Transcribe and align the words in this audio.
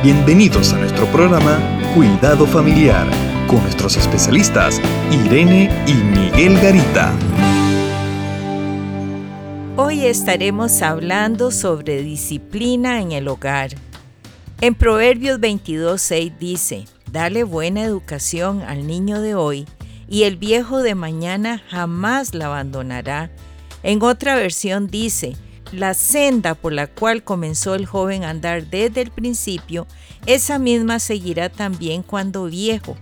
Bienvenidos 0.00 0.72
a 0.74 0.78
nuestro 0.78 1.06
programa 1.06 1.58
Cuidado 1.92 2.46
Familiar 2.46 3.04
con 3.48 3.60
nuestros 3.62 3.96
especialistas 3.96 4.80
Irene 5.10 5.68
y 5.88 5.94
Miguel 5.94 6.54
Garita. 6.60 7.12
Hoy 9.76 10.06
estaremos 10.06 10.82
hablando 10.82 11.50
sobre 11.50 12.02
disciplina 12.02 13.00
en 13.02 13.10
el 13.10 13.26
hogar. 13.26 13.70
En 14.60 14.76
Proverbios 14.76 15.40
22.6 15.40 16.38
dice, 16.38 16.84
Dale 17.10 17.42
buena 17.42 17.82
educación 17.82 18.62
al 18.62 18.86
niño 18.86 19.20
de 19.20 19.34
hoy 19.34 19.66
y 20.08 20.22
el 20.22 20.36
viejo 20.36 20.80
de 20.80 20.94
mañana 20.94 21.60
jamás 21.70 22.34
la 22.34 22.46
abandonará. 22.46 23.32
En 23.82 24.00
otra 24.04 24.36
versión 24.36 24.86
dice, 24.86 25.34
la 25.72 25.94
senda 25.94 26.54
por 26.54 26.72
la 26.72 26.86
cual 26.86 27.22
comenzó 27.22 27.74
el 27.74 27.86
joven 27.86 28.24
a 28.24 28.30
andar 28.30 28.66
desde 28.66 29.02
el 29.02 29.10
principio, 29.10 29.86
esa 30.26 30.58
misma 30.58 30.98
seguirá 30.98 31.48
también 31.48 32.02
cuando 32.02 32.44
viejo. 32.44 32.96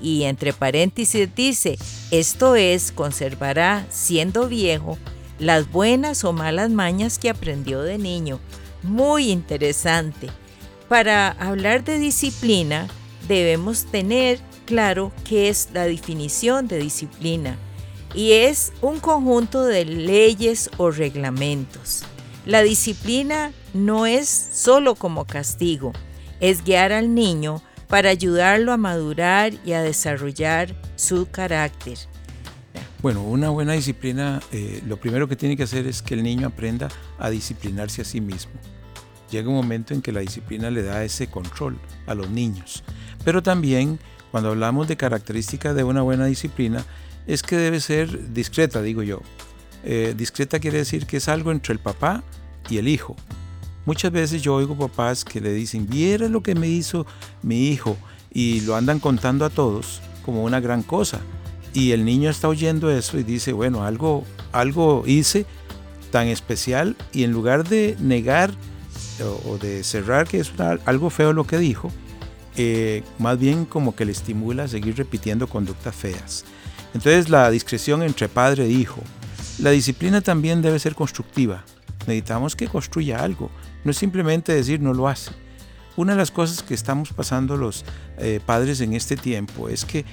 Y 0.00 0.24
entre 0.24 0.52
paréntesis 0.52 1.34
dice, 1.34 1.78
esto 2.10 2.56
es, 2.56 2.92
conservará, 2.92 3.86
siendo 3.90 4.48
viejo, 4.48 4.98
las 5.38 5.70
buenas 5.70 6.24
o 6.24 6.32
malas 6.32 6.70
mañas 6.70 7.18
que 7.18 7.30
aprendió 7.30 7.82
de 7.82 7.98
niño. 7.98 8.38
Muy 8.82 9.30
interesante. 9.30 10.28
Para 10.88 11.30
hablar 11.30 11.84
de 11.84 11.98
disciplina, 11.98 12.86
debemos 13.28 13.86
tener 13.86 14.38
claro 14.66 15.10
qué 15.24 15.48
es 15.48 15.70
la 15.72 15.84
definición 15.84 16.68
de 16.68 16.78
disciplina 16.78 17.56
y 18.14 18.32
es 18.32 18.72
un 18.80 19.00
conjunto 19.00 19.64
de 19.64 19.84
leyes 19.84 20.70
o 20.76 20.90
reglamentos. 20.90 22.04
La 22.46 22.62
disciplina 22.62 23.52
no 23.72 24.06
es 24.06 24.28
solo 24.28 24.94
como 24.94 25.26
castigo, 25.26 25.92
es 26.40 26.64
guiar 26.64 26.92
al 26.92 27.14
niño 27.14 27.62
para 27.88 28.10
ayudarlo 28.10 28.72
a 28.72 28.76
madurar 28.76 29.52
y 29.64 29.72
a 29.72 29.82
desarrollar 29.82 30.74
su 30.96 31.28
carácter. 31.30 31.98
Bueno, 33.02 33.22
una 33.22 33.50
buena 33.50 33.74
disciplina, 33.74 34.40
eh, 34.50 34.82
lo 34.86 34.96
primero 34.96 35.28
que 35.28 35.36
tiene 35.36 35.56
que 35.56 35.64
hacer 35.64 35.86
es 35.86 36.00
que 36.00 36.14
el 36.14 36.22
niño 36.22 36.46
aprenda 36.46 36.88
a 37.18 37.28
disciplinarse 37.28 38.02
a 38.02 38.04
sí 38.04 38.20
mismo. 38.20 38.52
Llega 39.30 39.48
un 39.48 39.56
momento 39.56 39.92
en 39.92 40.00
que 40.00 40.12
la 40.12 40.20
disciplina 40.20 40.70
le 40.70 40.82
da 40.82 41.04
ese 41.04 41.26
control 41.26 41.78
a 42.06 42.14
los 42.14 42.30
niños. 42.30 42.82
Pero 43.24 43.42
también, 43.42 43.98
cuando 44.30 44.50
hablamos 44.50 44.88
de 44.88 44.96
características 44.96 45.74
de 45.74 45.84
una 45.84 46.02
buena 46.02 46.26
disciplina, 46.26 46.84
es 47.26 47.42
que 47.42 47.56
debe 47.56 47.80
ser 47.80 48.32
discreta, 48.32 48.82
digo 48.82 49.02
yo. 49.02 49.20
Eh, 49.84 50.14
discreta 50.16 50.58
quiere 50.58 50.78
decir 50.78 51.06
que 51.06 51.18
es 51.18 51.28
algo 51.28 51.52
entre 51.52 51.72
el 51.72 51.78
papá 51.78 52.22
y 52.70 52.78
el 52.78 52.88
hijo. 52.88 53.16
Muchas 53.86 54.12
veces 54.12 54.42
yo 54.42 54.54
oigo 54.54 54.76
papás 54.76 55.24
que 55.24 55.40
le 55.40 55.52
dicen, 55.52 55.86
viera 55.86 56.28
lo 56.28 56.42
que 56.42 56.54
me 56.54 56.68
hizo 56.68 57.06
mi 57.42 57.68
hijo, 57.68 57.98
y 58.34 58.60
lo 58.62 58.74
andan 58.74 58.98
contando 58.98 59.46
a 59.46 59.50
todos 59.50 60.02
como 60.24 60.42
una 60.42 60.60
gran 60.60 60.82
cosa. 60.82 61.20
Y 61.72 61.92
el 61.92 62.04
niño 62.04 62.28
está 62.28 62.48
oyendo 62.48 62.90
eso 62.90 63.18
y 63.18 63.22
dice, 63.22 63.52
bueno, 63.52 63.84
algo, 63.84 64.24
algo 64.52 65.04
hice 65.06 65.46
tan 66.10 66.28
especial 66.28 66.96
y 67.12 67.24
en 67.24 67.32
lugar 67.32 67.66
de 67.66 67.96
negar 68.00 68.52
o, 69.46 69.58
de 69.58 69.82
cerrar 69.84 70.26
que 70.28 70.40
es 70.40 70.52
algo 70.84 71.10
feo 71.10 71.32
lo 71.32 71.44
que 71.46 71.58
dijo, 71.58 71.90
eh, 72.56 73.02
más 73.18 73.38
bien 73.38 73.64
como 73.64 73.96
que 73.96 74.04
le 74.04 74.12
estimula 74.12 74.64
a 74.64 74.68
seguir 74.68 74.96
repitiendo 74.96 75.46
conductas 75.46 75.94
feas. 75.94 76.44
Entonces 76.94 77.28
la 77.28 77.50
discreción 77.50 78.02
entre 78.02 78.28
padre 78.28 78.64
e 78.64 78.70
hijo. 78.70 79.02
La 79.58 79.70
disciplina 79.70 80.20
también 80.20 80.62
debe 80.62 80.78
ser 80.78 80.94
constructiva. 80.94 81.64
Necesitamos 82.06 82.54
que 82.56 82.68
construya 82.68 83.22
algo. 83.22 83.50
No 83.82 83.90
es 83.90 83.98
simplemente 83.98 84.54
decir 84.54 84.80
no 84.80 84.94
lo 84.94 85.08
hace. 85.08 85.32
Una 85.96 86.12
de 86.12 86.18
las 86.18 86.30
cosas 86.30 86.62
que 86.62 86.74
estamos 86.74 87.12
pasando 87.12 87.56
los 87.56 87.84
eh, 88.18 88.40
padres 88.44 88.80
en 88.80 88.94
este 88.94 89.16
tiempo 89.16 89.68
es 89.68 89.84
que 89.84 90.04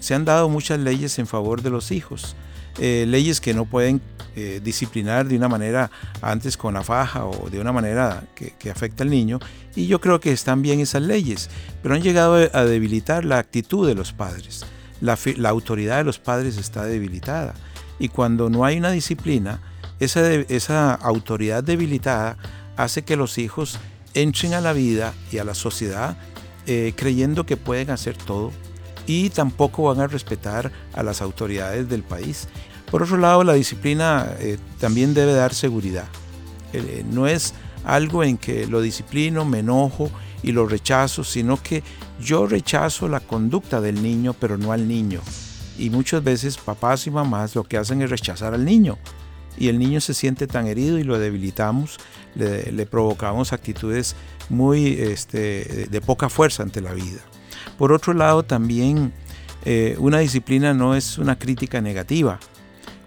se 0.00 0.14
han 0.14 0.24
dado 0.24 0.48
muchas 0.48 0.78
leyes 0.80 1.18
en 1.18 1.26
favor 1.26 1.62
de 1.62 1.70
los 1.70 1.90
hijos. 1.90 2.36
Eh, 2.78 3.06
leyes 3.08 3.40
que 3.40 3.54
no 3.54 3.64
pueden 3.64 4.00
eh, 4.36 4.60
disciplinar 4.62 5.26
de 5.26 5.36
una 5.36 5.48
manera 5.48 5.90
antes 6.22 6.56
con 6.56 6.74
la 6.74 6.84
faja 6.84 7.24
o 7.26 7.50
de 7.50 7.58
una 7.58 7.72
manera 7.72 8.22
que, 8.34 8.70
afecta 8.70 9.02
al 9.02 9.10
niño. 9.10 9.40
Y 9.74 9.86
yo 9.86 10.00
creo 10.00 10.20
que 10.20 10.32
están 10.32 10.62
bien 10.62 10.80
esas 10.80 11.02
leyes, 11.02 11.50
pero 11.82 11.94
han 11.94 12.02
llegado 12.02 12.34
a 12.34 12.64
debilitar 12.64 13.24
la 13.24 13.38
actitud 13.38 13.86
de 13.86 13.94
los 13.94 14.12
padres 14.12 14.64
la, 15.00 15.16
autoridad 15.48 15.98
de 15.98 16.04
los 16.04 16.18
padres 16.18 16.56
está 16.56 16.84
debilitada. 16.84 17.54
Y 17.98 18.08
cuando 18.08 18.50
no 18.50 18.64
hay 18.64 18.78
una 18.78 18.90
disciplina, 18.90 19.60
esa, 20.00 20.30
esa 20.32 20.94
autoridad 20.94 21.64
debilitada 21.64 22.36
hace 22.76 23.02
que 23.02 23.16
los 23.16 23.38
hijos 23.38 23.78
entren 24.14 24.54
a 24.54 24.60
la 24.60 24.72
vida 24.72 25.12
y 25.32 25.38
a 25.38 25.44
la 25.44 25.54
sociedad 25.54 26.16
eh, 26.66 26.92
creyendo 26.96 27.46
que 27.46 27.56
pueden 27.56 27.90
hacer 27.90 28.16
todo 28.16 28.52
y 29.06 29.30
tampoco 29.30 29.84
van 29.84 30.00
a 30.00 30.06
respetar 30.06 30.70
a 30.92 31.02
las 31.02 31.22
autoridades 31.22 31.88
del 31.88 32.02
país. 32.02 32.46
Por 32.90 33.02
otro 33.02 33.16
lado, 33.16 33.42
la 33.42 33.54
disciplina 33.54 34.34
eh, 34.38 34.58
también 34.78 35.14
debe 35.14 35.32
dar 35.32 35.54
seguridad. 35.54 36.06
Eh, 36.74 37.04
no 37.10 37.26
es 37.26 37.54
algo 37.84 38.22
en 38.22 38.36
que 38.36 38.66
lo 38.66 38.82
disciplino, 38.82 39.44
me 39.46 39.60
enojo 39.60 40.10
y 40.42 40.52
lo 40.52 40.66
rechazo, 40.66 41.24
sino 41.24 41.62
que 41.62 41.82
yo 42.20 42.46
rechazo 42.46 43.08
la 43.08 43.20
conducta 43.20 43.80
del 43.80 44.02
niño, 44.02 44.34
pero 44.38 44.56
no 44.56 44.72
al 44.72 44.86
niño. 44.86 45.20
Y 45.78 45.90
muchas 45.90 46.22
veces 46.24 46.56
papás 46.56 47.06
y 47.06 47.10
mamás 47.10 47.54
lo 47.54 47.64
que 47.64 47.76
hacen 47.76 48.02
es 48.02 48.10
rechazar 48.10 48.54
al 48.54 48.64
niño. 48.64 48.98
Y 49.56 49.68
el 49.68 49.78
niño 49.78 50.00
se 50.00 50.14
siente 50.14 50.46
tan 50.46 50.66
herido 50.66 50.98
y 50.98 51.04
lo 51.04 51.18
debilitamos, 51.18 51.98
le, 52.34 52.86
provocamos 52.86 53.52
actitudes 53.52 54.14
muy 54.48 54.92
este, 54.92 55.88
de 55.90 56.00
poca 56.00 56.28
fuerza 56.28 56.62
ante 56.62 56.80
la 56.80 56.92
vida. 56.92 57.20
Por 57.76 57.92
otro 57.92 58.14
lado, 58.14 58.44
también 58.44 59.12
eh, 59.64 59.96
una 59.98 60.18
disciplina 60.18 60.74
no 60.74 60.94
es 60.94 61.18
una 61.18 61.38
crítica 61.38 61.80
negativa. 61.80 62.38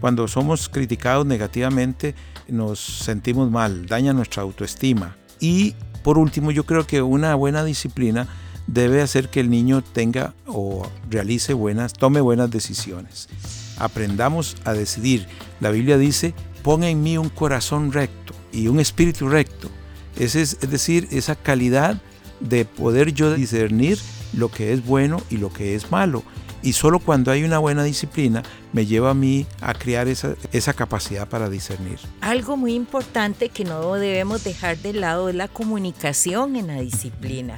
Cuando 0.00 0.28
somos 0.28 0.68
criticados 0.68 1.26
negativamente 1.26 2.14
nos 2.48 2.78
sentimos 2.78 3.50
mal, 3.50 3.86
daña 3.86 4.12
nuestra 4.12 4.42
autoestima. 4.42 5.16
Y 5.40 5.74
por 6.06 6.18
último, 6.18 6.52
yo 6.52 6.64
creo 6.64 6.86
que 6.86 7.02
una 7.02 7.34
buena 7.34 7.64
disciplina 7.64 8.28
debe 8.68 9.02
hacer 9.02 9.28
que 9.28 9.40
el 9.40 9.50
niño 9.50 9.82
tenga 9.82 10.34
o 10.46 10.86
realice 11.10 11.52
buenas, 11.52 11.94
tome 11.94 12.20
buenas 12.20 12.48
decisiones. 12.48 13.28
Aprendamos 13.76 14.56
a 14.64 14.72
decidir. 14.72 15.26
La 15.58 15.70
Biblia 15.70 15.98
dice, 15.98 16.32
pon 16.62 16.84
en 16.84 17.02
mí 17.02 17.18
un 17.18 17.28
corazón 17.28 17.90
recto 17.90 18.34
y 18.52 18.68
un 18.68 18.78
espíritu 18.78 19.28
recto. 19.28 19.68
Es, 20.16 20.36
es, 20.36 20.60
decir, 20.60 21.08
esa 21.10 21.34
calidad 21.34 22.00
de 22.38 22.66
poder 22.66 23.12
yo 23.12 23.34
discernir 23.34 23.98
lo 24.32 24.48
que 24.48 24.72
es 24.72 24.86
bueno 24.86 25.20
y 25.28 25.38
lo 25.38 25.52
que 25.52 25.74
es 25.74 25.90
malo. 25.90 26.22
Y 26.62 26.72
solo 26.72 26.98
cuando 26.98 27.30
hay 27.30 27.44
una 27.44 27.58
buena 27.58 27.84
disciplina 27.84 28.42
me 28.72 28.86
lleva 28.86 29.10
a 29.10 29.14
mí 29.14 29.46
a 29.60 29.74
crear 29.74 30.08
esa, 30.08 30.34
esa 30.52 30.72
capacidad 30.72 31.28
para 31.28 31.48
discernir. 31.48 31.98
Algo 32.20 32.56
muy 32.56 32.74
importante 32.74 33.48
que 33.48 33.64
no 33.64 33.94
debemos 33.94 34.44
dejar 34.44 34.78
de 34.78 34.92
lado 34.92 35.28
es 35.28 35.34
la 35.34 35.48
comunicación 35.48 36.56
en 36.56 36.68
la 36.68 36.80
disciplina. 36.80 37.56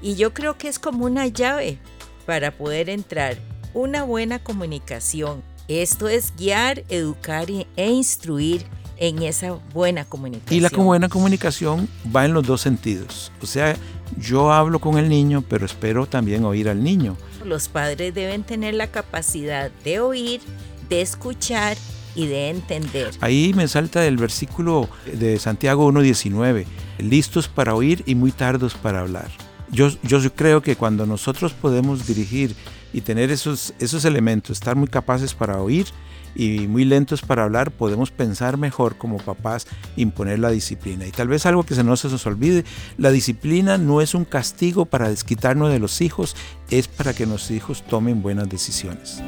Y 0.00 0.14
yo 0.14 0.32
creo 0.32 0.56
que 0.58 0.68
es 0.68 0.78
como 0.78 1.04
una 1.06 1.26
llave 1.26 1.78
para 2.26 2.50
poder 2.50 2.88
entrar. 2.88 3.36
Una 3.74 4.02
buena 4.02 4.38
comunicación. 4.38 5.42
Esto 5.68 6.08
es 6.08 6.34
guiar, 6.36 6.84
educar 6.88 7.48
e 7.76 7.90
instruir 7.90 8.64
en 8.98 9.22
esa 9.22 9.52
buena 9.72 10.04
comunicación. 10.04 10.56
Y 10.56 10.60
la 10.60 10.70
buena 10.70 11.08
comunicación 11.08 11.88
va 12.14 12.24
en 12.24 12.34
los 12.34 12.46
dos 12.46 12.60
sentidos. 12.60 13.32
O 13.42 13.46
sea, 13.46 13.76
yo 14.18 14.52
hablo 14.52 14.78
con 14.78 14.98
el 14.98 15.08
niño, 15.08 15.44
pero 15.48 15.66
espero 15.66 16.06
también 16.06 16.44
oír 16.44 16.68
al 16.68 16.82
niño. 16.82 17.16
Los 17.48 17.68
padres 17.68 18.14
deben 18.14 18.42
tener 18.42 18.74
la 18.74 18.88
capacidad 18.88 19.70
de 19.82 20.00
oír, 20.00 20.42
de 20.90 21.00
escuchar 21.00 21.78
y 22.14 22.26
de 22.26 22.50
entender. 22.50 23.10
Ahí 23.20 23.52
me 23.56 23.66
salta 23.68 24.06
el 24.06 24.18
versículo 24.18 24.88
de 25.06 25.38
Santiago 25.38 25.90
1.19, 25.90 26.66
listos 26.98 27.48
para 27.48 27.74
oír 27.74 28.02
y 28.04 28.14
muy 28.14 28.32
tardos 28.32 28.74
para 28.74 29.00
hablar. 29.00 29.30
Yo, 29.70 29.88
yo 30.02 30.20
creo 30.34 30.60
que 30.60 30.76
cuando 30.76 31.06
nosotros 31.06 31.54
podemos 31.54 32.06
dirigir 32.06 32.54
y 32.92 33.00
tener 33.00 33.30
esos, 33.30 33.72
esos 33.78 34.04
elementos, 34.04 34.58
estar 34.58 34.76
muy 34.76 34.88
capaces 34.88 35.32
para 35.32 35.60
oír 35.62 35.86
y 36.34 36.66
muy 36.68 36.84
lentos 36.84 37.22
para 37.22 37.44
hablar, 37.44 37.70
podemos 37.70 38.10
pensar 38.10 38.56
mejor 38.56 38.96
como 38.96 39.18
papás, 39.18 39.66
imponer 39.96 40.38
la 40.38 40.50
disciplina. 40.50 41.06
Y 41.06 41.10
tal 41.10 41.28
vez 41.28 41.44
algo 41.46 41.64
que 41.64 41.74
se 41.74 41.84
no 41.84 41.96
se 41.96 42.08
nos 42.08 42.26
olvide, 42.26 42.64
la 42.96 43.10
disciplina 43.10 43.76
no 43.78 44.00
es 44.00 44.14
un 44.14 44.24
castigo 44.24 44.86
para 44.86 45.08
desquitarnos 45.08 45.70
de 45.70 45.78
los 45.78 46.00
hijos, 46.00 46.34
es 46.70 46.88
para 46.88 47.14
que 47.14 47.26
los 47.26 47.50
hijos 47.50 47.82
tomen 47.82 48.22
buenas 48.22 48.48
decisiones. 48.48 49.22